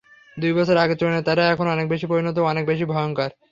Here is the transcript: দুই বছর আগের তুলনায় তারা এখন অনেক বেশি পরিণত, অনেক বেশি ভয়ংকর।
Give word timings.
দুই 0.37 0.51
বছর 0.57 0.75
আগের 0.77 0.97
তুলনায় 0.99 1.25
তারা 1.27 1.43
এখন 1.53 1.67
অনেক 1.67 1.85
বেশি 1.89 2.05
পরিণত, 2.11 2.37
অনেক 2.51 2.63
বেশি 2.67 2.85
ভয়ংকর। 2.91 3.29